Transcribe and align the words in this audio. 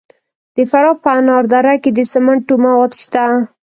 د 0.55 0.57
فراه 0.71 0.97
په 1.03 1.09
انار 1.17 1.43
دره 1.53 1.73
کې 1.83 1.91
د 1.93 1.99
سمنټو 2.11 2.53
مواد 2.63 2.91
شته. 3.01 3.25